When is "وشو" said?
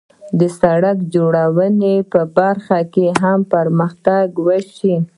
4.45-4.95